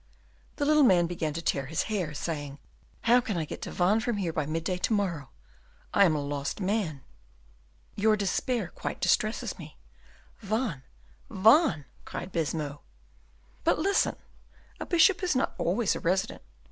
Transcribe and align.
The 0.55 0.65
little 0.65 0.81
man 0.81 1.05
began 1.05 1.31
to 1.33 1.43
tear 1.43 1.67
his 1.67 1.83
hair, 1.83 2.15
saying, 2.15 2.57
"How 3.01 3.21
can 3.21 3.37
I 3.37 3.45
get 3.45 3.61
to 3.61 3.71
Vannes 3.71 4.03
from 4.03 4.17
here 4.17 4.33
by 4.33 4.47
midday 4.47 4.79
to 4.79 4.93
morrow? 4.93 5.29
I 5.93 6.05
am 6.05 6.15
a 6.15 6.25
lost 6.25 6.59
man." 6.59 7.03
"Your 7.95 8.17
despair 8.17 8.69
quite 8.69 8.99
distresses 8.99 9.59
me." 9.59 9.77
"Vannes, 10.39 10.81
Vannes!" 11.29 11.85
cried 12.03 12.31
Baisemeaux. 12.31 12.81
"But 13.63 13.77
listen; 13.77 14.15
a 14.79 14.87
bishop 14.87 15.21
is 15.21 15.35
not 15.35 15.53
always 15.59 15.95
a 15.95 15.99
resident. 15.99 16.41